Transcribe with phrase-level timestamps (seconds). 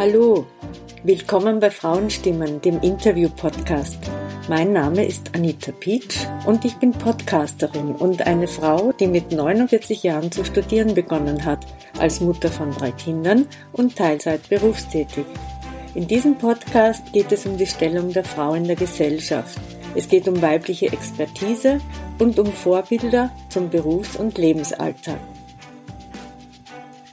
[0.00, 0.46] Hallo,
[1.02, 3.98] willkommen bei Frauenstimmen, dem Interview-Podcast.
[4.48, 10.02] Mein Name ist Anita Pietsch und ich bin Podcasterin und eine Frau, die mit 49
[10.02, 11.66] Jahren zu studieren begonnen hat,
[11.98, 15.26] als Mutter von drei Kindern und Teilzeit berufstätig.
[15.94, 19.58] In diesem Podcast geht es um die Stellung der Frau in der Gesellschaft.
[19.94, 21.78] Es geht um weibliche Expertise
[22.18, 25.18] und um Vorbilder zum Berufs- und Lebensalltag.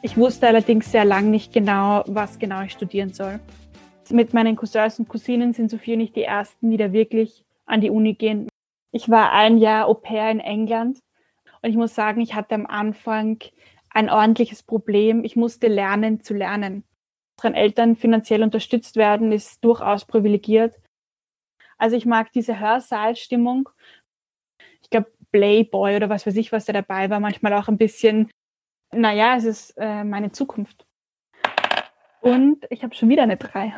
[0.04, 3.40] Ich wusste allerdings sehr lang nicht genau, was genau ich studieren soll.
[4.12, 7.82] Mit meinen Cousins und Cousinen sind Sophie und ich die ersten, die da wirklich an
[7.82, 8.48] die Uni gehen.
[8.92, 11.00] Ich war ein Jahr Au pair in England
[11.62, 13.40] und ich muss sagen, ich hatte am Anfang
[13.90, 15.24] ein ordentliches Problem.
[15.24, 16.84] Ich musste lernen zu lernen.
[17.38, 20.76] Unseren Eltern finanziell unterstützt werden, ist durchaus privilegiert.
[21.78, 23.70] Also ich mag diese Hörsaalstimmung.
[24.82, 28.30] Ich glaube, Playboy oder was weiß ich, was da dabei war, manchmal auch ein bisschen
[28.92, 30.86] naja, es ist äh, meine Zukunft.
[32.22, 33.74] Und ich habe schon wieder eine 3.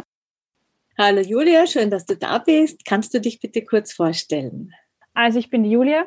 [0.97, 2.83] Hallo Julia, schön, dass du da bist.
[2.85, 4.73] Kannst du dich bitte kurz vorstellen?
[5.13, 6.05] Also ich bin die Julia,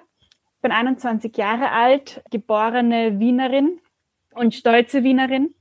[0.60, 3.80] bin 21 Jahre alt, geborene Wienerin
[4.34, 5.54] und stolze Wienerin.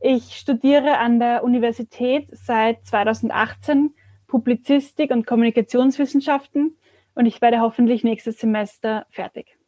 [0.00, 3.94] Ich studiere an der Universität seit 2018
[4.26, 6.78] Publizistik und Kommunikationswissenschaften
[7.14, 9.59] und ich werde hoffentlich nächstes Semester fertig.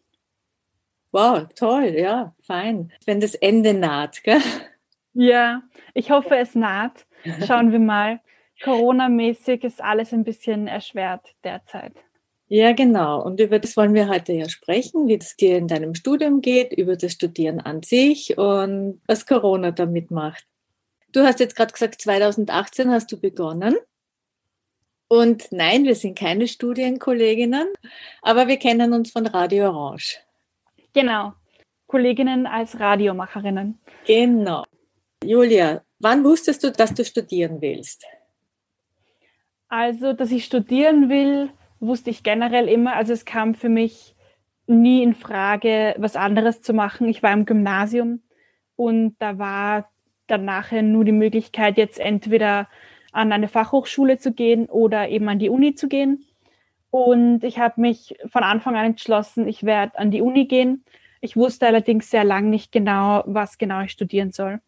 [1.13, 2.91] Wow, toll, ja, fein.
[3.05, 4.41] Wenn das Ende naht, gell?
[5.13, 7.07] Ja, ich hoffe, es naht.
[7.47, 8.21] Schauen wir mal.
[8.63, 11.93] Corona-mäßig ist alles ein bisschen erschwert derzeit.
[12.49, 13.23] Ja, genau.
[13.23, 16.73] Und über das wollen wir heute ja sprechen, wie es dir in deinem Studium geht,
[16.73, 20.47] über das Studieren an sich und was Corona damit macht.
[21.13, 23.77] Du hast jetzt gerade gesagt, 2018 hast du begonnen.
[25.09, 27.69] Und nein, wir sind keine Studienkolleginnen,
[28.23, 30.21] aber wir kennen uns von Radio Orange.
[30.93, 31.33] Genau.
[31.87, 33.79] Kolleginnen als Radiomacherinnen.
[34.07, 34.65] Genau.
[35.25, 38.05] Julia, wann wusstest du, dass du studieren willst?
[39.69, 41.51] Also, dass ich studieren will,
[41.81, 42.95] wusste ich generell immer.
[42.95, 44.15] Also es kam für mich
[44.67, 47.09] nie in Frage, was anderes zu machen.
[47.09, 48.23] Ich war im Gymnasium
[48.77, 49.91] und da war
[50.27, 52.69] dann nachher nur die Möglichkeit, jetzt entweder
[53.13, 56.25] an eine Fachhochschule zu gehen oder eben an die Uni zu gehen.
[56.93, 60.85] Und ich habe mich von Anfang an entschlossen, ich werde an die Uni gehen.
[61.23, 64.61] Ich wusste allerdings sehr lang nicht genau, was genau ich studieren soll.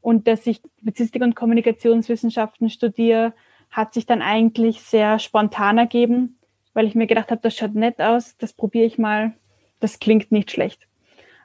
[0.00, 3.32] Und dass ich Publizistik und Kommunikationswissenschaften studiere,
[3.70, 6.40] hat sich dann eigentlich sehr spontan ergeben,
[6.74, 9.34] weil ich mir gedacht habe, das schaut nett aus, das probiere ich mal,
[9.78, 10.88] das klingt nicht schlecht.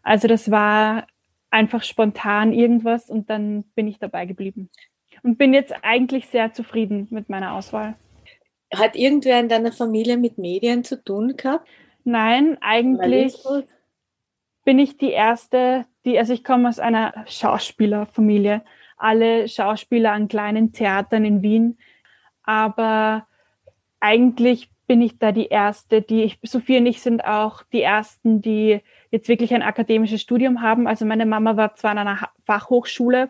[0.01, 1.05] Also das war
[1.51, 4.71] einfach spontan irgendwas und dann bin ich dabei geblieben
[5.21, 7.93] und bin jetzt eigentlich sehr zufrieden mit meiner Auswahl.
[8.73, 11.67] Hat irgendwer in deiner Familie mit Medien zu tun gehabt?
[12.03, 13.35] Nein, eigentlich
[14.65, 18.63] bin ich die erste, die, also ich komme aus einer Schauspielerfamilie,
[18.97, 21.77] alle Schauspieler an kleinen Theatern in Wien,
[22.43, 23.27] aber
[23.99, 28.41] eigentlich bin ich da die erste, die ich, Sophie und ich sind auch die ersten,
[28.41, 28.81] die
[29.11, 30.87] jetzt wirklich ein akademisches Studium haben.
[30.87, 33.29] Also meine Mama war zwar an einer Fachhochschule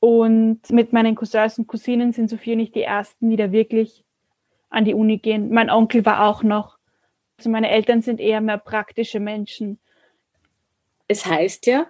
[0.00, 4.04] und mit meinen Cousins und Cousinen sind Sophie und ich die ersten, die da wirklich
[4.70, 5.50] an die Uni gehen.
[5.50, 6.78] Mein Onkel war auch noch.
[7.36, 9.78] Also meine Eltern sind eher mehr praktische Menschen.
[11.06, 11.86] Es heißt ja,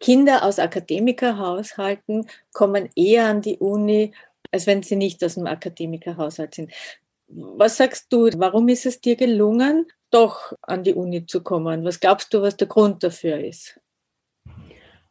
[0.00, 4.12] Kinder aus Akademikerhaushalten kommen eher an die Uni,
[4.52, 6.72] als wenn sie nicht aus einem Akademikerhaushalt sind.
[7.28, 11.84] Was sagst du, warum ist es dir gelungen, doch an die Uni zu kommen?
[11.84, 13.80] Was glaubst du, was der Grund dafür ist?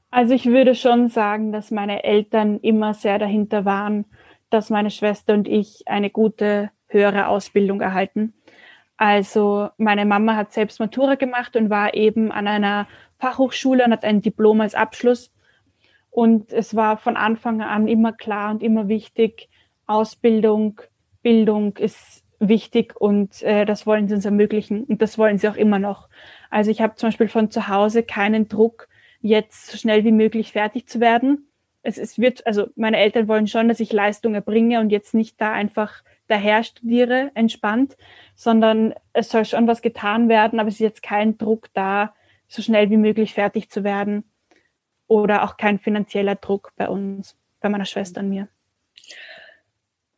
[0.10, 4.06] Also ich würde schon sagen, dass meine Eltern immer sehr dahinter waren,
[4.50, 8.34] dass meine Schwester und ich eine gute höhere Ausbildung erhalten.
[8.96, 12.88] Also meine Mama hat selbst Matura gemacht und war eben an einer
[13.20, 15.32] Fachhochschule und hat ein Diplom als Abschluss.
[16.10, 19.50] Und es war von Anfang an immer klar und immer wichtig,
[19.86, 20.82] Ausbildung,
[21.22, 25.56] Bildung ist wichtig und äh, das wollen sie uns ermöglichen und das wollen sie auch
[25.56, 26.10] immer noch.
[26.50, 28.88] Also ich habe zum Beispiel von zu Hause keinen Druck,
[29.22, 31.50] jetzt so schnell wie möglich fertig zu werden.
[31.82, 35.40] Es, es wird, also meine Eltern wollen schon, dass ich Leistung erbringe und jetzt nicht
[35.40, 37.96] da einfach daher studiere, entspannt,
[38.36, 42.14] sondern es soll schon was getan werden, aber es ist jetzt kein Druck da,
[42.48, 44.24] so schnell wie möglich fertig zu werden
[45.08, 48.48] oder auch kein finanzieller Druck bei uns, bei meiner Schwester und mir.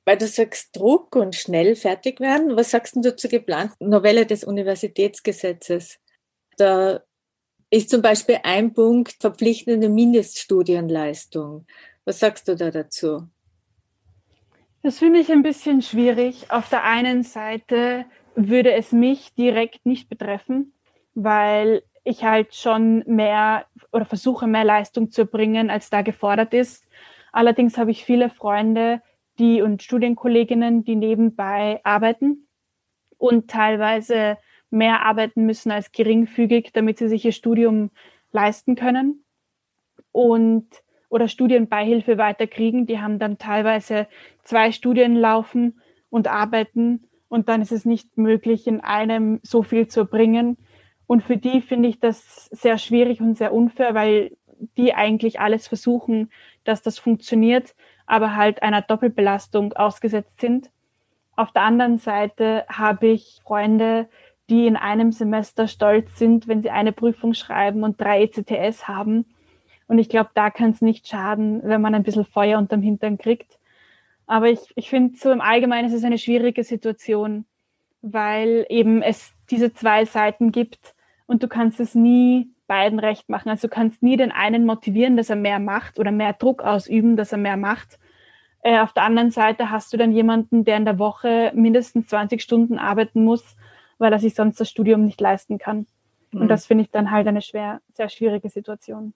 [0.06, 4.44] Weil du sagst Druck und schnell fertig werden, was sagst du zur geplanten Novelle des
[4.44, 6.00] Universitätsgesetzes?
[6.58, 7.02] Da
[7.70, 11.66] ist zum Beispiel ein Punkt verpflichtende Mindeststudienleistung.
[12.06, 13.28] Was sagst du da dazu?
[14.82, 16.52] Das finde ich ein bisschen schwierig.
[16.52, 18.06] Auf der einen Seite
[18.36, 20.74] würde es mich direkt nicht betreffen,
[21.14, 26.88] weil ich halt schon mehr oder versuche mehr Leistung zu erbringen, als da gefordert ist.
[27.32, 29.02] Allerdings habe ich viele Freunde,
[29.38, 32.48] die und Studienkolleginnen, die nebenbei arbeiten
[33.18, 34.38] und teilweise
[34.70, 37.92] mehr arbeiten müssen als geringfügig, damit sie sich ihr Studium
[38.32, 39.24] leisten können
[40.12, 40.68] und
[41.10, 42.86] oder Studienbeihilfe weiterkriegen.
[42.86, 44.08] Die haben dann teilweise
[44.44, 49.88] zwei Studien laufen und arbeiten und dann ist es nicht möglich, in einem so viel
[49.88, 50.58] zu bringen.
[51.08, 54.38] Und für die finde ich das sehr schwierig und sehr unfair, weil
[54.78, 56.30] die eigentlich alles versuchen,
[56.64, 57.76] dass das funktioniert,
[58.06, 60.70] aber halt einer Doppelbelastung ausgesetzt sind.
[61.36, 64.10] Auf der anderen Seite habe ich Freunde,
[64.50, 69.26] die in einem Semester stolz sind, wenn sie eine Prüfung schreiben und drei ECTS haben.
[69.88, 73.18] Und ich glaube, da kann es nicht schaden, wenn man ein bisschen Feuer unterm Hintern
[73.18, 73.58] kriegt.
[74.28, 77.46] Aber ich, ich finde, so im Allgemeinen ist es eine schwierige Situation,
[78.02, 80.94] weil eben es diese zwei Seiten gibt
[81.26, 83.50] und du kannst es nie beiden recht machen.
[83.50, 87.18] Also du kannst nie den einen motivieren, dass er mehr macht oder mehr Druck ausüben,
[87.18, 88.00] dass er mehr macht.
[88.62, 92.42] Äh, auf der anderen Seite hast du dann jemanden, der in der Woche mindestens 20
[92.42, 93.56] Stunden arbeiten muss,
[94.00, 95.86] weil er sich sonst das Studium nicht leisten kann.
[96.32, 96.42] Mhm.
[96.42, 99.14] Und das finde ich dann halt eine schwer, sehr schwierige Situation.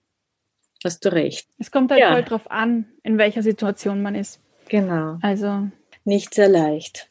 [0.84, 1.48] Hast du recht.
[1.58, 2.12] Es kommt halt ja.
[2.12, 4.40] voll drauf an, in welcher Situation man ist.
[4.68, 5.18] Genau.
[5.22, 5.68] Also.
[6.04, 7.10] Nicht sehr leicht.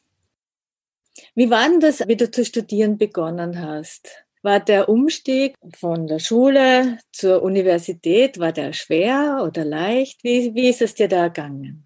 [1.35, 4.25] Wie war denn das, wie du zu studieren begonnen hast?
[4.43, 10.23] War der Umstieg von der Schule zur Universität, war der schwer oder leicht?
[10.23, 11.83] Wie, wie ist es dir da ergangen?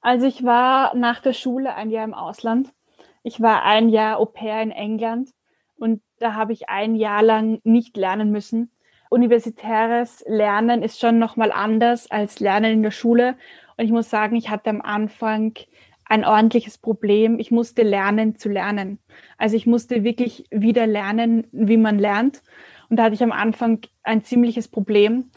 [0.00, 2.72] Also ich war nach der Schule ein Jahr im Ausland
[3.24, 5.30] ich war ein Jahr Au pair in England
[5.76, 8.70] und da habe ich ein Jahr lang nicht lernen müssen.
[9.10, 13.36] Universitäres Lernen ist schon nochmal anders als Lernen in der Schule.
[13.76, 15.54] Und ich muss sagen, ich hatte am Anfang
[16.04, 17.38] ein ordentliches Problem.
[17.38, 18.98] Ich musste lernen zu lernen.
[19.38, 22.42] Also ich musste wirklich wieder lernen, wie man lernt.
[22.90, 25.30] Und da hatte ich am Anfang ein ziemliches Problem.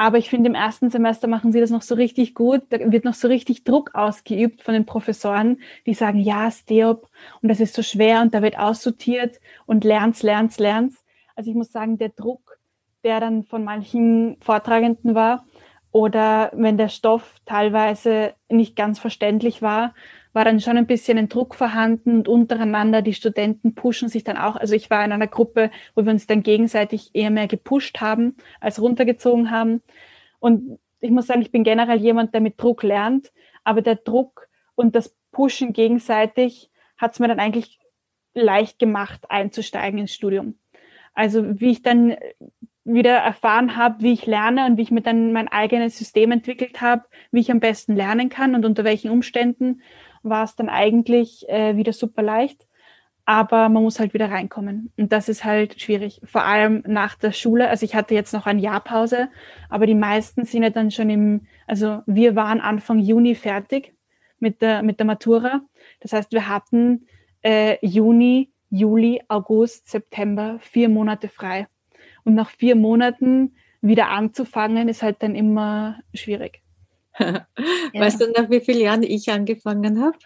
[0.00, 2.62] Aber ich finde, im ersten Semester machen sie das noch so richtig gut.
[2.70, 7.10] Da wird noch so richtig Druck ausgeübt von den Professoren, die sagen, ja, Steop,
[7.42, 11.04] und das ist so schwer und da wird aussortiert und lernst, lernst, lernst.
[11.36, 12.58] Also ich muss sagen, der Druck,
[13.04, 15.44] der dann von manchen Vortragenden war,
[15.92, 19.92] oder wenn der Stoff teilweise nicht ganz verständlich war,
[20.32, 24.36] war dann schon ein bisschen ein Druck vorhanden und untereinander die Studenten pushen sich dann
[24.36, 24.56] auch.
[24.56, 28.36] Also ich war in einer Gruppe, wo wir uns dann gegenseitig eher mehr gepusht haben
[28.60, 29.82] als runtergezogen haben.
[30.38, 33.32] Und ich muss sagen, ich bin generell jemand, der mit Druck lernt,
[33.64, 37.78] aber der Druck und das Pushen gegenseitig hat es mir dann eigentlich
[38.34, 40.58] leicht gemacht, einzusteigen ins Studium.
[41.14, 42.16] Also wie ich dann
[42.84, 46.80] wieder erfahren habe, wie ich lerne und wie ich mir dann mein eigenes System entwickelt
[46.80, 49.82] habe, wie ich am besten lernen kann und unter welchen Umständen
[50.22, 52.66] war es dann eigentlich äh, wieder super leicht.
[53.26, 54.90] Aber man muss halt wieder reinkommen.
[54.96, 56.20] Und das ist halt schwierig.
[56.24, 57.68] Vor allem nach der Schule.
[57.68, 59.28] Also ich hatte jetzt noch ein Jahr Pause,
[59.68, 63.94] aber die meisten sind ja dann schon im, also wir waren Anfang Juni fertig
[64.40, 65.60] mit der, mit der Matura.
[66.00, 67.06] Das heißt, wir hatten
[67.42, 71.68] äh, Juni, Juli, August, September, vier Monate frei.
[72.24, 76.59] Und nach vier Monaten wieder anzufangen, ist halt dann immer schwierig.
[77.94, 80.18] Weißt du, nach wie vielen Jahren ich angefangen habe?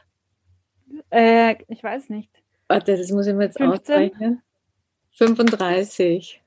[1.11, 2.31] Äh, ich weiß nicht.
[2.69, 3.95] Warte, das muss ich mir jetzt 15?
[3.95, 4.43] ausrechnen.
[5.13, 6.43] 35.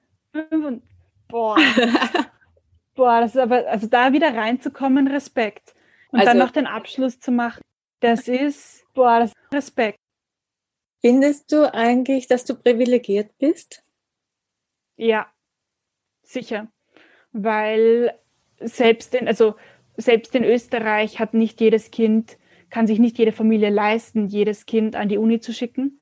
[1.28, 1.58] Boah.
[2.96, 5.76] Boah, das ist aber, also da wieder reinzukommen, Respekt.
[6.12, 7.62] Und also, dann noch den Abschluss zu machen,
[8.00, 10.00] das ist, boah, das ist Respekt.
[11.02, 13.84] Findest du eigentlich, dass du privilegiert bist?
[14.96, 15.28] Ja,
[16.24, 16.68] sicher.
[17.34, 18.18] Weil
[18.60, 19.56] selbst in, also
[19.98, 22.38] selbst in Österreich hat nicht jedes Kind,
[22.70, 26.00] kann sich nicht jede Familie leisten, jedes Kind an die Uni zu schicken.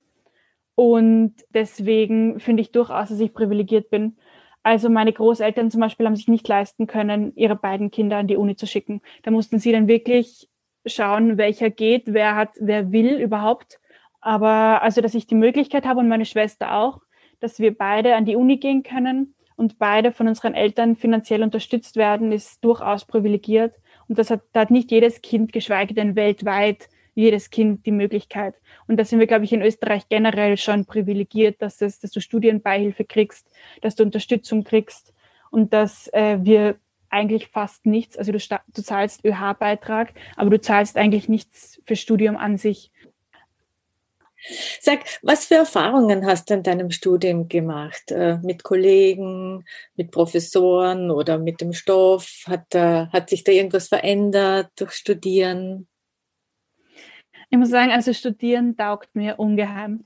[0.76, 4.18] Und deswegen finde ich durchaus, dass ich privilegiert bin.
[4.64, 8.36] Also meine Großeltern zum Beispiel haben sich nicht leisten können, ihre beiden Kinder an die
[8.36, 9.02] Uni zu schicken.
[9.24, 10.50] Da mussten sie dann wirklich
[10.86, 13.80] schauen, welcher geht, wer hat, wer will überhaupt.
[14.22, 17.00] Aber also, dass ich die Möglichkeit habe und meine Schwester auch,
[17.40, 21.96] dass wir beide an die Uni gehen können und beide von unseren Eltern finanziell unterstützt
[21.96, 23.76] werden, ist durchaus privilegiert.
[24.08, 28.56] Und das hat, da hat nicht jedes Kind, geschweige denn weltweit, jedes Kind die Möglichkeit.
[28.88, 32.20] Und da sind wir, glaube ich, in Österreich generell schon privilegiert, dass, es, dass du
[32.20, 33.50] Studienbeihilfe kriegst,
[33.82, 35.14] dass du Unterstützung kriegst
[35.50, 36.76] und dass äh, wir
[37.10, 42.36] eigentlich fast nichts, also du, du zahlst ÖH-Beitrag, aber du zahlst eigentlich nichts für Studium
[42.36, 42.92] an sich.
[44.80, 48.12] Sag, was für Erfahrungen hast du in deinem Studium gemacht?
[48.12, 52.44] Äh, mit Kollegen, mit Professoren oder mit dem Stoff?
[52.46, 55.88] Hat, äh, hat sich da irgendwas verändert durch Studieren?
[57.50, 60.06] Ich muss sagen, also Studieren taugt mir ungeheim.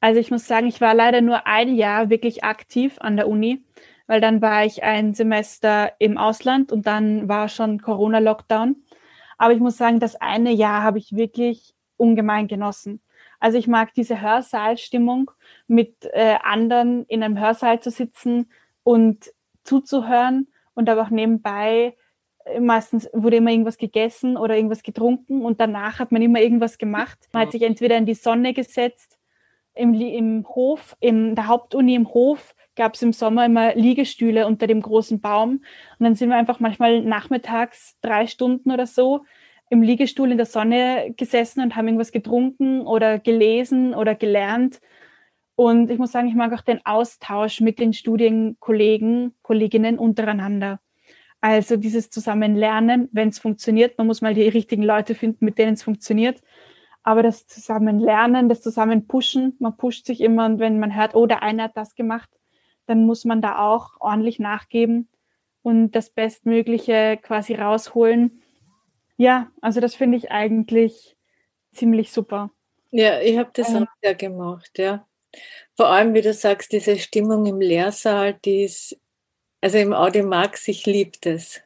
[0.00, 3.64] Also ich muss sagen, ich war leider nur ein Jahr wirklich aktiv an der Uni,
[4.06, 8.76] weil dann war ich ein Semester im Ausland und dann war schon Corona-Lockdown.
[9.38, 13.00] Aber ich muss sagen, das eine Jahr habe ich wirklich ungemein genossen.
[13.44, 15.30] Also ich mag diese Hörsaalstimmung,
[15.66, 18.50] mit äh, anderen in einem Hörsaal zu sitzen
[18.84, 19.34] und
[19.64, 21.94] zuzuhören und aber auch nebenbei
[22.46, 26.78] äh, meistens wurde immer irgendwas gegessen oder irgendwas getrunken und danach hat man immer irgendwas
[26.78, 27.18] gemacht.
[27.34, 29.18] Man hat sich entweder in die Sonne gesetzt,
[29.74, 34.66] im, im Hof, in der Hauptuni im Hof gab es im Sommer immer Liegestühle unter
[34.66, 35.64] dem großen Baum
[35.98, 39.26] und dann sind wir einfach manchmal nachmittags drei Stunden oder so
[39.70, 44.80] im Liegestuhl in der Sonne gesessen und haben irgendwas getrunken oder gelesen oder gelernt.
[45.56, 50.80] Und ich muss sagen, ich mag auch den Austausch mit den Studienkollegen, Kolleginnen untereinander.
[51.40, 55.74] Also dieses Zusammenlernen, wenn es funktioniert, man muss mal die richtigen Leute finden, mit denen
[55.74, 56.40] es funktioniert.
[57.02, 61.42] Aber das Zusammenlernen, das Zusammenpushen, man pusht sich immer und wenn man hört, oh, der
[61.42, 62.30] eine hat das gemacht,
[62.86, 65.08] dann muss man da auch ordentlich nachgeben
[65.60, 68.40] und das Bestmögliche quasi rausholen.
[69.16, 71.16] Ja, also das finde ich eigentlich
[71.72, 72.50] ziemlich super.
[72.90, 75.06] Ja, ich habe das ähm, auch sehr gemacht, ja.
[75.76, 78.96] Vor allem, wie du sagst, diese Stimmung im Lehrsaal, die ist,
[79.60, 81.60] also im Audimax, ich liebe das.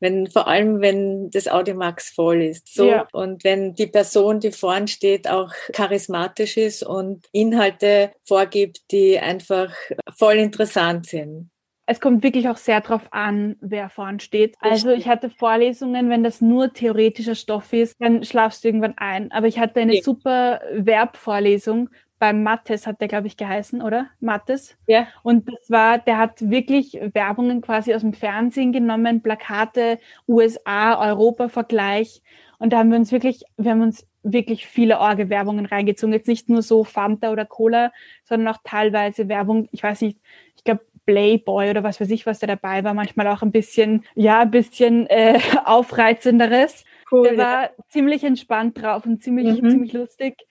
[0.00, 2.74] Wenn, vor allem, wenn das Audimax voll ist.
[2.74, 3.08] So, ja.
[3.12, 9.72] Und wenn die Person, die vorn steht, auch charismatisch ist und Inhalte vorgibt, die einfach
[10.16, 11.50] voll interessant sind
[11.86, 14.56] es kommt wirklich auch sehr darauf an, wer vorn steht.
[14.60, 19.30] Also ich hatte Vorlesungen, wenn das nur theoretischer Stoff ist, dann schlafst du irgendwann ein.
[19.32, 24.08] Aber ich hatte eine super Verbvorlesung beim Mattes, hat der, glaube ich, geheißen, oder?
[24.20, 24.78] Mattes.
[24.86, 25.08] Ja.
[25.22, 32.22] Und das war, der hat wirklich Werbungen quasi aus dem Fernsehen genommen, Plakate, USA, Europa-Vergleich.
[32.58, 36.14] Und da haben wir uns wirklich, wir haben uns wirklich viele Orge-Werbungen reingezogen.
[36.14, 37.92] Jetzt nicht nur so Fanta oder Cola,
[38.24, 40.18] sondern auch teilweise Werbung, ich weiß nicht,
[40.56, 44.04] ich glaube, Playboy oder was weiß ich, was da dabei war, manchmal auch ein bisschen,
[44.14, 46.84] ja, ein bisschen äh, aufreizenderes.
[47.10, 49.70] Cool, der war ziemlich entspannt drauf und ziemlich, mhm.
[49.70, 50.46] ziemlich lustig.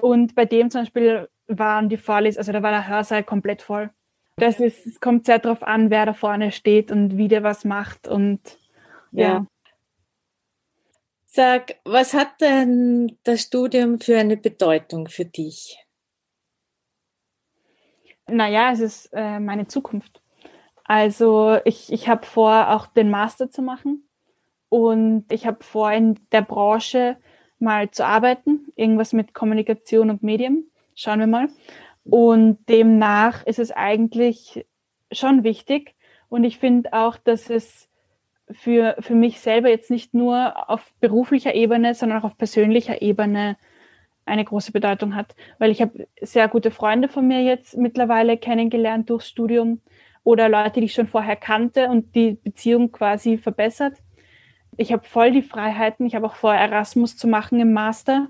[0.00, 3.90] Und bei dem zum Beispiel waren die Vorlesungen, also da war der Hörsaal komplett voll.
[4.36, 7.64] Das ist, es kommt sehr darauf an, wer da vorne steht und wie der was
[7.64, 8.40] macht und
[9.12, 9.28] ja.
[9.28, 9.46] ja.
[11.24, 15.78] Sag, was hat denn das Studium für eine Bedeutung für dich?
[18.28, 20.20] Naja, es ist äh, meine Zukunft.
[20.84, 24.08] Also ich, ich habe vor, auch den Master zu machen
[24.68, 27.16] und ich habe vor, in der Branche
[27.58, 30.70] mal zu arbeiten, irgendwas mit Kommunikation und Medien.
[30.94, 31.48] Schauen wir mal.
[32.04, 34.66] Und demnach ist es eigentlich
[35.10, 35.94] schon wichtig.
[36.28, 37.88] Und ich finde auch, dass es
[38.50, 43.56] für, für mich selber jetzt nicht nur auf beruflicher Ebene, sondern auch auf persönlicher Ebene
[44.26, 49.08] eine große Bedeutung hat, weil ich habe sehr gute Freunde von mir jetzt mittlerweile kennengelernt
[49.08, 49.80] durchs Studium
[50.24, 53.94] oder Leute, die ich schon vorher kannte und die Beziehung quasi verbessert.
[54.76, 56.04] Ich habe voll die Freiheiten.
[56.06, 58.28] Ich habe auch vor, Erasmus zu machen im Master.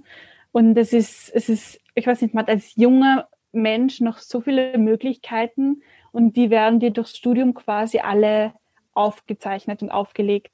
[0.53, 4.41] Und es ist, es ist, ich weiß nicht, man hat als junger Mensch noch so
[4.41, 8.53] viele Möglichkeiten und die werden dir durchs Studium quasi alle
[8.93, 10.53] aufgezeichnet und aufgelegt.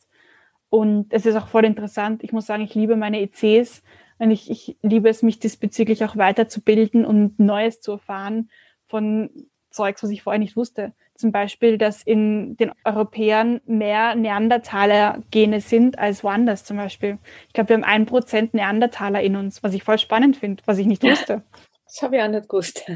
[0.70, 2.22] Und es ist auch voll interessant.
[2.25, 3.82] Ich muss sagen, ich liebe meine ECs
[4.23, 8.50] und ich, ich liebe es, mich diesbezüglich auch weiterzubilden und Neues zu erfahren
[8.87, 9.31] von
[9.71, 10.93] Zeugs, was ich vorher nicht wusste.
[11.17, 17.19] Zum Beispiel, dass in den Europäern mehr Neandertaler-Gene sind als woanders zum Beispiel.
[17.49, 20.79] Ich glaube, wir haben ein Prozent Neandertaler in uns, was ich voll spannend finde, was
[20.79, 21.43] ich nicht wusste.
[21.85, 22.88] Das habe ich auch nicht gewusst.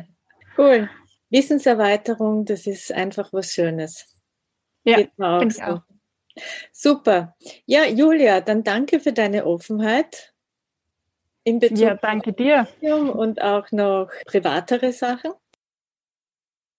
[0.57, 0.89] Cool.
[1.29, 4.07] Wissenserweiterung, das ist einfach was Schönes.
[4.85, 5.83] Ja, finde ich auch.
[6.71, 7.35] Super.
[7.65, 10.36] Ja, Julia, dann danke für deine Offenheit
[11.47, 12.67] in Bezug ja, danke dir.
[12.81, 15.31] und auch noch privatere Sachen.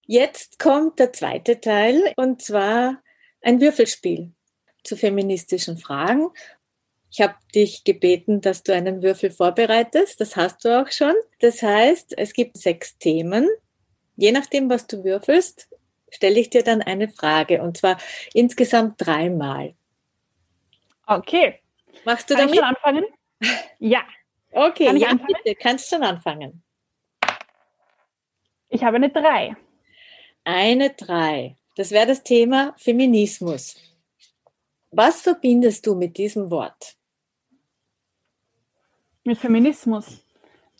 [0.05, 3.01] Jetzt kommt der zweite Teil und zwar
[3.41, 4.33] ein Würfelspiel
[4.83, 6.27] zu feministischen Fragen.
[7.09, 10.19] Ich habe dich gebeten, dass du einen Würfel vorbereitest.
[10.19, 11.13] Das hast du auch schon.
[11.39, 13.47] Das heißt, es gibt sechs Themen.
[14.17, 15.69] Je nachdem, was du würfelst,
[16.09, 17.97] stelle ich dir dann eine Frage und zwar
[18.33, 19.75] insgesamt dreimal.
[21.05, 21.61] Okay.
[22.03, 22.55] Machst du Kann damit?
[22.55, 23.05] Ich schon anfangen?
[23.79, 24.01] Ja.
[24.57, 26.63] Okay, Kann ja, bitte, kannst schon anfangen.
[28.69, 29.55] Ich habe eine 3.
[30.45, 31.55] Eine 3.
[31.75, 33.75] Das wäre das Thema Feminismus.
[34.89, 36.95] Was verbindest du mit diesem Wort?
[39.23, 40.25] Mit Feminismus.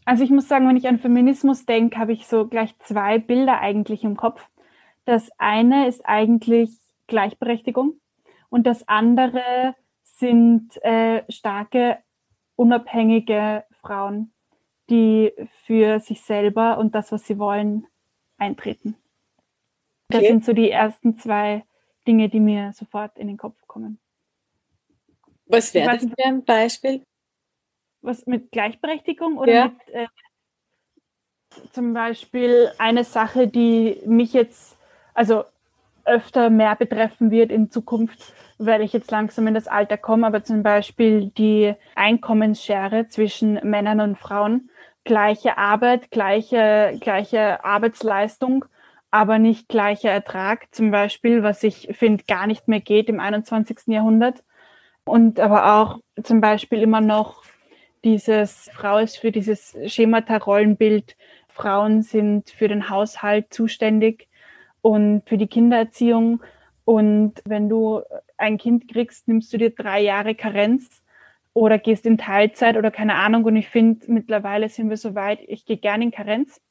[0.06, 3.60] Also ich muss sagen, wenn ich an Feminismus denke, habe ich so gleich zwei Bilder
[3.60, 4.42] eigentlich im Kopf.
[5.06, 6.72] Das eine ist eigentlich
[7.06, 8.02] Gleichberechtigung
[8.50, 12.00] und das andere sind äh, starke
[12.58, 14.34] unabhängige Frauen,
[14.90, 15.34] die
[15.66, 17.88] für sich selber und das, was sie wollen,
[18.38, 18.96] eintreten.
[20.10, 21.66] Das sind so die ersten zwei
[22.08, 24.00] Dinge, die mir sofort in den Kopf kommen.
[25.46, 27.04] Was wäre das für ein Beispiel?
[28.02, 29.66] Was mit Gleichberechtigung oder Ja.
[29.68, 30.08] mit äh,
[31.72, 34.78] zum Beispiel eine Sache, die mich jetzt
[35.14, 35.46] also
[36.08, 40.44] öfter mehr betreffen wird in Zukunft, weil ich jetzt langsam in das Alter komme, aber
[40.44, 44.70] zum Beispiel die Einkommensschere zwischen Männern und Frauen.
[45.04, 48.66] Gleiche Arbeit, gleiche, gleiche Arbeitsleistung,
[49.12, 53.88] aber nicht gleicher Ertrag, zum Beispiel, was ich finde gar nicht mehr geht im 21.
[53.88, 54.44] Jahrhundert.
[55.06, 57.44] Und aber auch zum Beispiel immer noch
[58.04, 61.16] dieses, Frau ist für dieses Schemata-Rollenbild,
[61.48, 64.28] Frauen sind für den Haushalt zuständig
[64.82, 66.42] und für die Kindererziehung.
[66.86, 68.02] Und wenn du
[68.38, 71.04] ein Kind kriegst, nimmst du dir drei Jahre Karenz
[71.54, 73.44] oder gehst in Teilzeit oder keine Ahnung.
[73.44, 76.62] Und ich finde, mittlerweile sind wir so weit, ich gehe gerne in Karenz.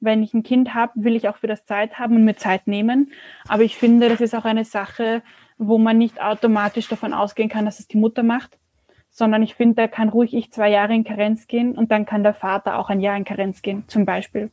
[0.00, 2.66] Wenn ich ein Kind habe, will ich auch für das Zeit haben und mir Zeit
[2.66, 3.12] nehmen.
[3.46, 5.22] Aber ich finde, das ist auch eine Sache,
[5.58, 8.58] wo man nicht automatisch davon ausgehen kann, dass es die Mutter macht,
[9.10, 12.22] sondern ich finde, da kann ruhig ich zwei Jahre in Karenz gehen und dann kann
[12.22, 14.50] der Vater auch ein Jahr in Karenz gehen, zum Beispiel.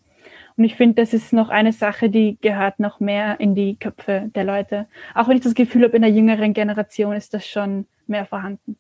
[0.60, 4.30] Und ich finde, das ist noch eine Sache, die gehört noch mehr in die Köpfe
[4.36, 4.90] der Leute.
[5.16, 8.78] Auch wenn ich das Gefühl habe, in der jüngeren Generation ist das schon mehr vorhanden.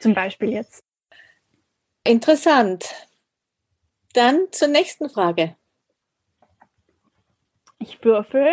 [0.00, 0.82] Zum Beispiel jetzt.
[2.02, 2.92] Interessant.
[4.14, 5.54] Dann zur nächsten Frage.
[7.78, 8.48] Ich würfel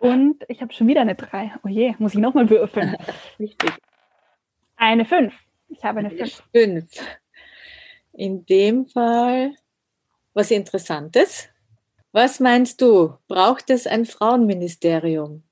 [0.00, 1.54] und ich habe schon wieder eine 3.
[1.64, 2.94] Oh je, muss ich nochmal würfeln.
[3.38, 3.72] Richtig.
[4.76, 5.32] Eine 5.
[5.68, 6.42] Ich habe eine 5.
[6.52, 6.90] Fünf.
[8.12, 9.54] In dem Fall
[10.34, 11.48] was Interessantes.
[12.12, 13.14] Was meinst du?
[13.28, 15.42] Braucht es ein Frauenministerium?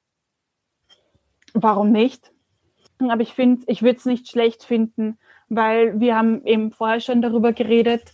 [1.54, 2.32] Warum nicht?
[2.98, 5.18] Aber ich finde, ich würde es nicht schlecht finden,
[5.48, 8.12] weil wir haben eben vorher schon darüber geredet.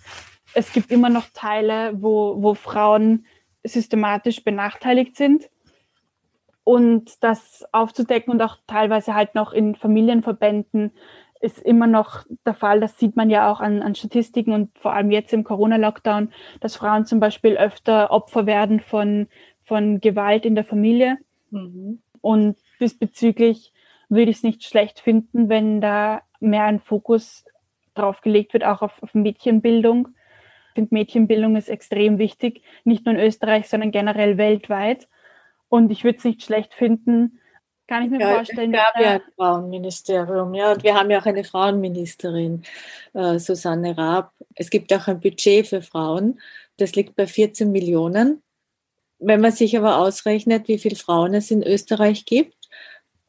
[0.52, 3.26] Es gibt immer noch Teile, wo, wo Frauen
[3.64, 5.48] systematisch benachteiligt sind.
[6.64, 10.92] Und das aufzudecken und auch teilweise halt noch in Familienverbänden
[11.44, 12.80] ist immer noch der Fall.
[12.80, 16.76] Das sieht man ja auch an, an Statistiken und vor allem jetzt im Corona-Lockdown, dass
[16.76, 19.28] Frauen zum Beispiel öfter Opfer werden von,
[19.64, 21.18] von Gewalt in der Familie.
[21.50, 22.00] Mhm.
[22.20, 23.72] Und diesbezüglich
[24.08, 27.44] würde ich es nicht schlecht finden, wenn da mehr ein Fokus
[27.94, 30.08] drauf gelegt wird, auch auf, auf Mädchenbildung.
[30.68, 35.08] Ich finde, Mädchenbildung ist extrem wichtig, nicht nur in Österreich, sondern generell weltweit.
[35.68, 37.38] Und ich würde es nicht schlecht finden,
[37.86, 41.20] kann ich mir Ja, vorstellen, es gab ja ein Frauenministerium, ja, und wir haben ja
[41.20, 42.62] auch eine Frauenministerin,
[43.12, 44.32] äh, Susanne Raab.
[44.54, 46.40] Es gibt auch ein Budget für Frauen,
[46.76, 48.42] das liegt bei 14 Millionen.
[49.18, 52.56] Wenn man sich aber ausrechnet, wie viele Frauen es in Österreich gibt,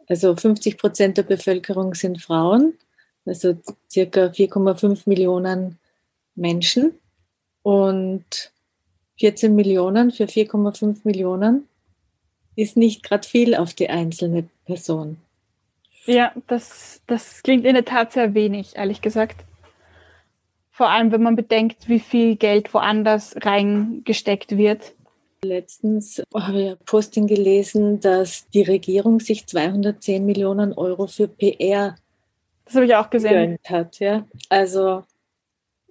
[0.08, 2.78] also 50 Prozent der Bevölkerung sind Frauen,
[3.26, 3.56] also
[3.92, 5.80] circa 4,5 Millionen
[6.36, 7.00] Menschen
[7.64, 8.52] und
[9.20, 11.68] 14 Millionen für 4,5 Millionen
[12.56, 15.18] ist nicht gerade viel auf die einzelne Person.
[16.06, 19.44] Ja, das, das klingt in der Tat sehr wenig, ehrlich gesagt.
[20.72, 24.94] Vor allem, wenn man bedenkt, wie viel Geld woanders reingesteckt wird.
[25.44, 31.96] Letztens habe ich ein Posting gelesen, dass die Regierung sich 210 Millionen Euro für PR
[32.66, 33.58] Das habe ich auch gesehen.
[33.66, 34.00] hat.
[34.00, 34.26] Ja?
[34.50, 35.04] Also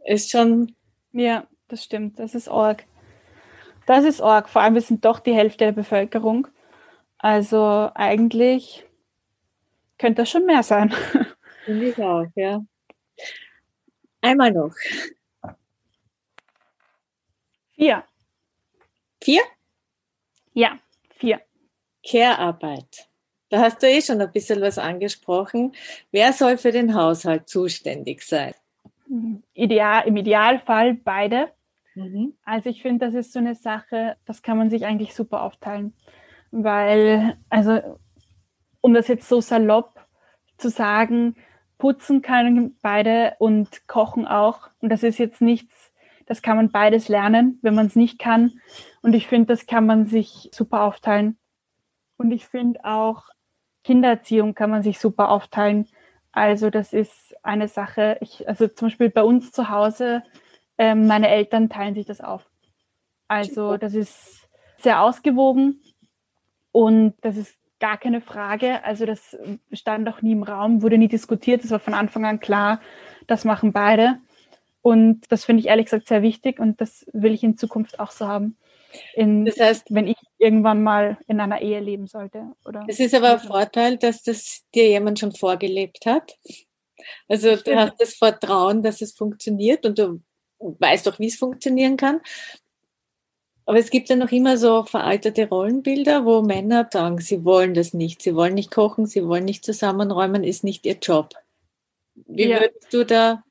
[0.05, 0.75] ist schon,
[1.13, 2.19] Ja, das stimmt.
[2.19, 2.85] Das ist arg.
[3.87, 4.49] Das ist arg.
[4.49, 6.47] Vor allem, wir sind doch die Hälfte der Bevölkerung.
[7.25, 8.85] Also eigentlich
[9.97, 10.93] könnte das schon mehr sein.
[11.65, 12.63] finde ich auch, ja.
[14.21, 14.75] Einmal noch.
[17.73, 18.05] Vier.
[19.23, 19.41] Vier,
[20.53, 20.79] Ja,
[21.17, 21.41] vier.
[22.07, 23.09] Care-Arbeit.
[23.49, 25.73] Da hast du eh schon ein bisschen was angesprochen.
[26.11, 28.53] Wer soll für den Haushalt zuständig sein?
[29.55, 31.51] Ideal, Im Idealfall beide.
[31.95, 32.35] Mhm.
[32.45, 35.95] Also ich finde, das ist so eine Sache, das kann man sich eigentlich super aufteilen.
[36.57, 37.99] Weil, also,
[38.81, 40.07] um das jetzt so salopp
[40.57, 41.35] zu sagen,
[41.79, 44.69] putzen können beide und kochen auch.
[44.81, 45.93] Und das ist jetzt nichts,
[46.27, 48.61] das kann man beides lernen, wenn man es nicht kann.
[49.03, 51.39] Und ich finde, das kann man sich super aufteilen.
[52.19, 53.25] Und ich finde auch,
[53.83, 55.89] Kindererziehung kann man sich super aufteilen.
[56.31, 60.23] Also das ist eine Sache, ich, also zum Beispiel bei uns zu Hause,
[60.79, 62.49] ähm, meine Eltern teilen sich das auf.
[63.27, 65.81] Also das ist sehr ausgewogen
[66.75, 68.83] und das ist gar keine Frage.
[68.83, 69.37] Also das
[69.73, 71.63] stand auch nie im Raum, wurde nie diskutiert.
[71.63, 72.81] Es war von Anfang an klar,
[73.29, 74.19] das machen beide.
[74.83, 78.11] Und das finde ich ehrlich gesagt sehr wichtig und das will ich in Zukunft auch
[78.11, 78.59] so haben.
[79.15, 82.53] In, Das heißt, wenn ich irgendwann mal in einer Ehe leben sollte.
[82.65, 86.37] Oder Es ist aber ein Vorteil, dass das dir jemand schon vorgelebt hat.
[87.29, 90.21] Also du hast das Vertrauen, dass es funktioniert und du
[90.59, 92.21] weißt auch, wie es funktionieren kann.
[93.67, 97.95] Aber es gibt ja noch immer so veraltete Rollenbilder, wo Männer sagen, sie wollen das
[97.95, 101.31] nicht, sie wollen nicht kochen, sie wollen nicht zusammenräumen, ist nicht ihr Job.
[102.15, 102.61] Wie ja.
[102.61, 103.43] würdest du da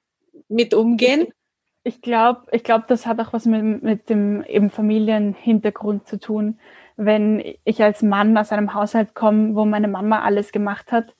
[0.49, 1.27] mit umgehen?
[1.83, 6.59] Ich glaube, ich glaube, das hat auch was mit, mit dem eben Familienhintergrund zu tun.
[6.95, 11.15] Wenn ich als Mann aus einem Haushalt komme, wo meine Mama alles gemacht hat,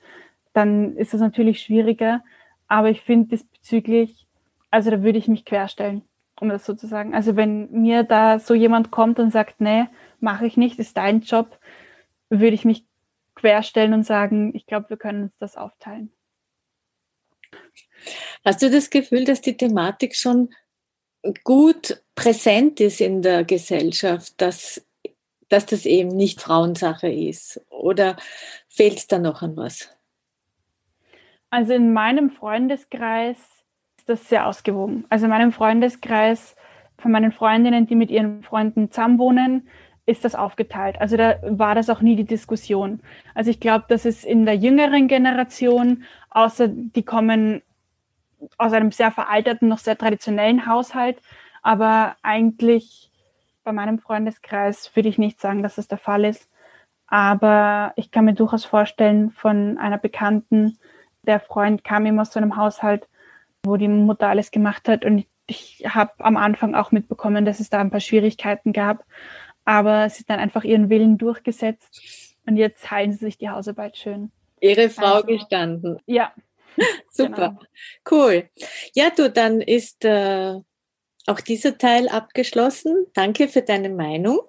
[0.52, 2.22] dann ist das natürlich schwieriger.
[2.68, 4.26] Aber ich finde diesbezüglich,
[4.70, 6.02] also da würde ich mich querstellen
[6.40, 7.14] um das so zu sagen.
[7.14, 9.84] Also wenn mir da so jemand kommt und sagt, nee,
[10.20, 11.58] mache ich nicht, ist dein Job,
[12.28, 12.84] würde ich mich
[13.34, 16.10] querstellen und sagen, ich glaube, wir können uns das aufteilen.
[18.44, 20.50] Hast du das Gefühl, dass die Thematik schon
[21.42, 24.84] gut präsent ist in der Gesellschaft, dass,
[25.48, 27.60] dass das eben nicht Frauensache ist?
[27.70, 28.16] Oder
[28.68, 29.88] fehlt es da noch an was?
[31.50, 33.38] Also in meinem Freundeskreis
[34.06, 35.04] das sehr ausgewogen.
[35.08, 36.56] Also in meinem Freundeskreis
[36.98, 39.68] von meinen Freundinnen, die mit ihren Freunden zusammenwohnen,
[40.06, 41.00] ist das aufgeteilt.
[41.00, 43.00] Also da war das auch nie die Diskussion.
[43.34, 47.62] Also ich glaube, dass es in der jüngeren Generation, außer die kommen
[48.58, 51.20] aus einem sehr veralterten, noch sehr traditionellen Haushalt,
[51.62, 53.10] aber eigentlich
[53.64, 56.50] bei meinem Freundeskreis würde ich nicht sagen, dass das der Fall ist.
[57.06, 60.78] Aber ich kann mir durchaus vorstellen, von einer Bekannten,
[61.22, 63.08] der Freund kam immer aus so einem Haushalt,
[63.64, 65.04] wo die Mutter alles gemacht hat.
[65.04, 69.04] Und ich habe am Anfang auch mitbekommen, dass es da ein paar Schwierigkeiten gab.
[69.64, 73.96] Aber sie hat dann einfach ihren Willen durchgesetzt und jetzt heilen sie sich die Hausarbeit
[73.96, 74.30] schön.
[74.60, 75.98] Ihre Frau also, gestanden.
[76.06, 76.32] Ja.
[77.10, 77.56] Super.
[77.56, 77.60] Genau.
[78.10, 78.48] Cool.
[78.94, 80.54] Ja, du, dann ist äh,
[81.26, 83.06] auch dieser Teil abgeschlossen.
[83.14, 84.40] Danke für deine Meinung.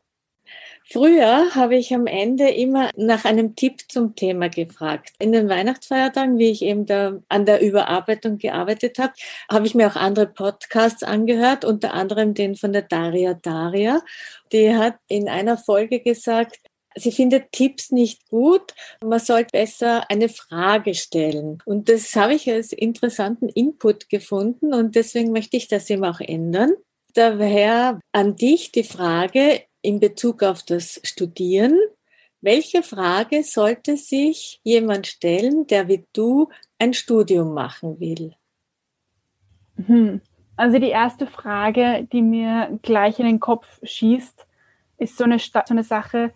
[0.91, 5.13] Früher habe ich am Ende immer nach einem Tipp zum Thema gefragt.
[5.17, 9.13] In den Weihnachtsfeiertagen, wie ich eben da an der Überarbeitung gearbeitet habe,
[9.49, 14.01] habe ich mir auch andere Podcasts angehört, unter anderem den von der Daria Daria.
[14.51, 16.59] Die hat in einer Folge gesagt,
[16.97, 18.73] Sie findet Tipps nicht gut.
[19.03, 21.61] Man sollte besser eine Frage stellen.
[21.65, 26.21] Und das habe ich als interessanten Input gefunden und deswegen möchte ich das eben auch
[26.21, 26.71] ändern.
[27.13, 31.77] Daher an dich die Frage, in Bezug auf das Studieren.
[32.41, 38.33] Welche Frage sollte sich jemand stellen, der wie du ein Studium machen will?
[39.85, 40.21] Hm.
[40.57, 44.47] Also die erste Frage, die mir gleich in den Kopf schießt,
[44.97, 46.33] ist so eine, so eine Sache,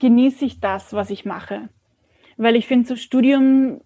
[0.00, 1.68] genieße ich das, was ich mache?
[2.36, 3.80] Weil ich finde, so Studium,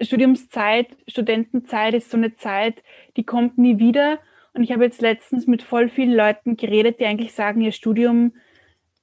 [0.00, 2.82] Studiumszeit, Studentenzeit ist so eine Zeit,
[3.16, 4.18] die kommt nie wieder
[4.52, 8.32] und ich habe jetzt letztens mit voll vielen Leuten geredet, die eigentlich sagen, ihr Studium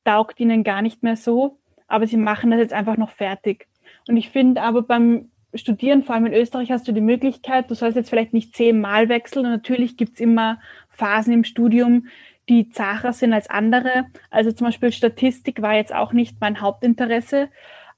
[0.03, 1.57] taugt ihnen gar nicht mehr so,
[1.87, 3.67] aber sie machen das jetzt einfach noch fertig.
[4.07, 7.75] Und ich finde aber beim Studieren, vor allem in Österreich, hast du die Möglichkeit, du
[7.75, 12.07] sollst jetzt vielleicht nicht zehnmal wechseln und natürlich gibt's immer Phasen im Studium,
[12.49, 14.05] die zacher sind als andere.
[14.29, 17.49] Also zum Beispiel Statistik war jetzt auch nicht mein Hauptinteresse,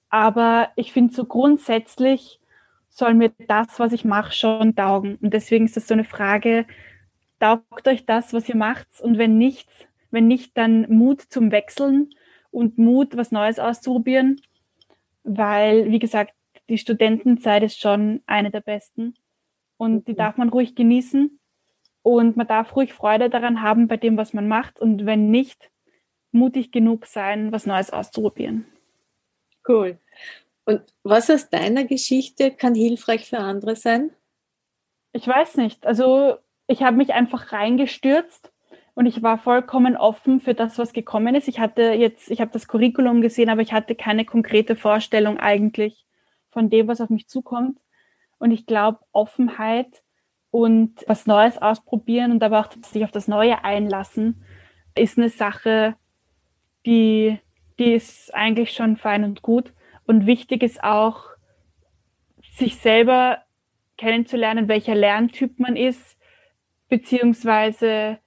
[0.09, 2.39] aber ich finde so grundsätzlich
[2.89, 5.17] soll mir das, was ich mache, schon taugen.
[5.21, 6.65] Und deswegen ist das so eine Frage,
[7.39, 8.87] taugt euch das, was ihr macht?
[9.01, 9.69] Und wenn nicht,
[10.11, 12.09] wenn nicht, dann Mut zum Wechseln
[12.51, 14.41] und Mut, was Neues auszuprobieren,
[15.23, 16.33] weil, wie gesagt,
[16.69, 19.15] die Studentenzeit ist schon eine der besten
[19.77, 21.39] und die darf man ruhig genießen
[22.03, 25.71] und man darf ruhig Freude daran haben bei dem, was man macht und wenn nicht,
[26.31, 28.65] mutig genug sein, was Neues auszuprobieren.
[29.67, 29.97] Cool.
[30.65, 34.11] Und was aus deiner Geschichte kann hilfreich für andere sein?
[35.11, 35.87] Ich weiß nicht.
[35.87, 36.37] Also
[36.69, 38.51] ich habe mich einfach reingestürzt
[38.93, 41.47] und ich war vollkommen offen für das, was gekommen ist.
[41.47, 46.05] Ich hatte jetzt, ich habe das Curriculum gesehen, aber ich hatte keine konkrete Vorstellung eigentlich
[46.51, 47.79] von dem, was auf mich zukommt.
[48.37, 50.03] Und ich glaube, Offenheit
[50.51, 54.45] und was Neues ausprobieren und aber auch sich auf das Neue einlassen,
[54.95, 55.95] ist eine Sache,
[56.85, 57.39] die,
[57.79, 59.73] die ist eigentlich schon fein und gut.
[60.05, 61.23] Und wichtig ist auch,
[62.57, 63.39] sich selber
[63.97, 66.18] kennenzulernen, welcher Lerntyp man ist,
[66.89, 68.19] beziehungsweise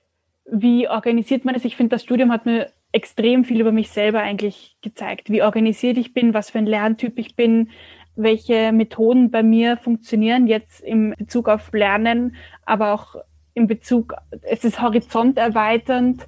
[0.44, 1.64] wie organisiert man es?
[1.64, 5.96] Ich finde, das Studium hat mir extrem viel über mich selber eigentlich gezeigt, wie organisiert
[5.98, 7.70] ich bin, was für ein Lerntyp ich bin,
[8.16, 13.16] welche Methoden bei mir funktionieren jetzt im Bezug auf Lernen, aber auch
[13.54, 16.26] im Bezug, es ist horizonterweiternd.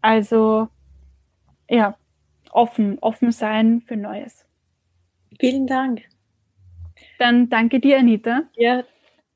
[0.00, 0.68] Also
[1.68, 1.96] ja,
[2.50, 4.44] offen, offen sein für Neues.
[5.38, 6.02] Vielen Dank.
[7.18, 8.42] Dann danke dir, Anita.
[8.56, 8.84] Ja,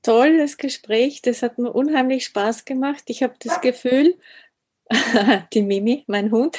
[0.03, 1.23] tolles Gespräch.
[1.23, 3.05] Das hat mir unheimlich Spaß gemacht.
[3.07, 4.19] Ich habe das Gefühl,
[5.53, 6.59] die Mimi, mein Hund,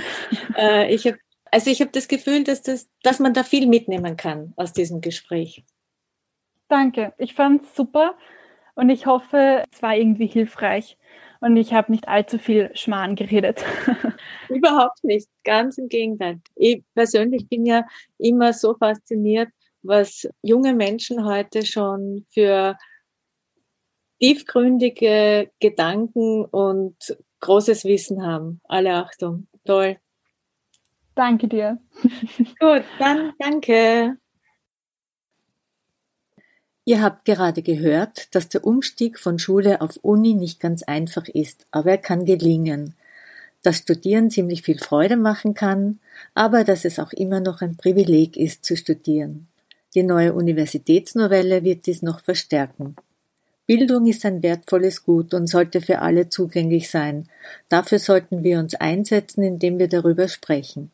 [0.56, 1.18] äh, ich habe
[1.50, 5.00] also ich habe das Gefühl, dass, das, dass man da viel mitnehmen kann aus diesem
[5.00, 5.64] Gespräch.
[6.68, 8.16] Danke, ich fand es super
[8.74, 10.98] und ich hoffe, es war irgendwie hilfreich.
[11.40, 13.64] und ich habe nicht allzu viel Schmarrn geredet.
[14.48, 16.40] Überhaupt nicht, ganz im Gegenteil.
[16.56, 17.86] Ich persönlich bin ja
[18.18, 19.48] immer so fasziniert,
[19.82, 22.76] was junge Menschen heute schon für
[24.20, 26.96] tiefgründige Gedanken und
[27.40, 28.60] großes Wissen haben.
[28.64, 29.46] Alle Achtung.
[29.64, 29.98] Toll.
[31.14, 31.78] Danke dir.
[32.60, 34.16] Gut, dann danke.
[36.84, 41.66] Ihr habt gerade gehört, dass der Umstieg von Schule auf Uni nicht ganz einfach ist,
[41.70, 42.94] aber er kann gelingen.
[43.62, 45.98] Dass Studieren ziemlich viel Freude machen kann,
[46.34, 49.47] aber dass es auch immer noch ein Privileg ist zu studieren.
[49.94, 52.96] Die neue Universitätsnovelle wird dies noch verstärken.
[53.66, 57.28] Bildung ist ein wertvolles Gut und sollte für alle zugänglich sein.
[57.68, 60.90] Dafür sollten wir uns einsetzen, indem wir darüber sprechen.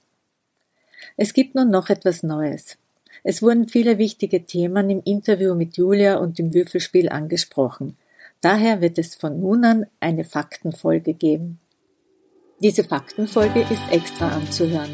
[1.17, 2.77] Es gibt nun noch etwas Neues.
[3.23, 7.97] Es wurden viele wichtige Themen im Interview mit Julia und im Würfelspiel angesprochen.
[8.41, 11.61] Daher wird es von nun an eine Faktenfolge geben.
[12.61, 14.91] Diese Faktenfolge ist extra anzuhören.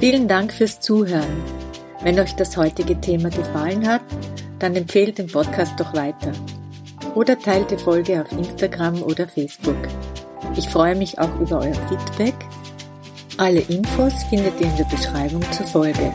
[0.00, 1.63] Vielen Dank fürs Zuhören.
[2.04, 4.02] Wenn euch das heutige Thema gefallen hat,
[4.58, 6.32] dann empfehlt den Podcast doch weiter.
[7.14, 9.88] Oder teilt die Folge auf Instagram oder Facebook.
[10.54, 12.34] Ich freue mich auch über euer Feedback.
[13.38, 16.12] Alle Infos findet ihr in der Beschreibung zur Folge.